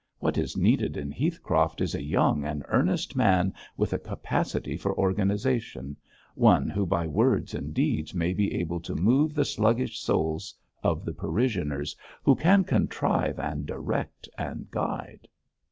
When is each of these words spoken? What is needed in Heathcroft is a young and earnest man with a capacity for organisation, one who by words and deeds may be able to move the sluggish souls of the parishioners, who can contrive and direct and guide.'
What 0.17 0.39
is 0.39 0.57
needed 0.57 0.97
in 0.97 1.11
Heathcroft 1.11 1.79
is 1.79 1.93
a 1.93 2.01
young 2.01 2.43
and 2.43 2.63
earnest 2.69 3.15
man 3.15 3.53
with 3.77 3.93
a 3.93 3.99
capacity 3.99 4.75
for 4.75 4.97
organisation, 4.97 5.95
one 6.33 6.71
who 6.71 6.87
by 6.87 7.05
words 7.05 7.53
and 7.53 7.71
deeds 7.71 8.11
may 8.11 8.33
be 8.33 8.55
able 8.55 8.79
to 8.79 8.95
move 8.95 9.35
the 9.35 9.45
sluggish 9.45 9.99
souls 9.99 10.55
of 10.81 11.05
the 11.05 11.13
parishioners, 11.13 11.95
who 12.23 12.33
can 12.35 12.63
contrive 12.63 13.37
and 13.39 13.67
direct 13.67 14.27
and 14.39 14.71
guide.' 14.71 15.27